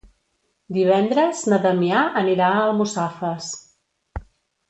[0.77, 3.51] Divendres na Damià anirà a Almussafes.